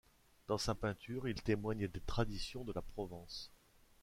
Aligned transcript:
Dans 0.47 0.57
sa 0.57 0.73
peinture, 0.73 1.27
il 1.27 1.43
témoigne 1.43 1.87
des 1.87 1.99
traditions 1.99 2.63
de 2.63 2.73
la 2.73 2.81
Provence. 2.81 3.51